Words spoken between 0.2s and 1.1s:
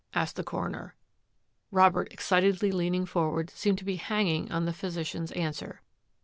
the coroner.